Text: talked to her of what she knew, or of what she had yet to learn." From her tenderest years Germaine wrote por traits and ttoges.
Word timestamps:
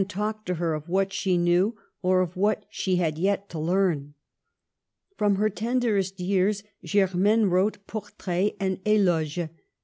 talked 0.09 0.47
to 0.47 0.55
her 0.55 0.73
of 0.73 0.89
what 0.89 1.13
she 1.13 1.37
knew, 1.37 1.77
or 2.01 2.21
of 2.21 2.35
what 2.35 2.65
she 2.71 2.95
had 2.95 3.19
yet 3.19 3.47
to 3.49 3.59
learn." 3.59 4.15
From 5.15 5.35
her 5.35 5.47
tenderest 5.47 6.19
years 6.19 6.63
Germaine 6.83 7.45
wrote 7.51 7.85
por 7.85 8.05
traits 8.17 8.57
and 8.59 8.83
ttoges. 8.83 9.47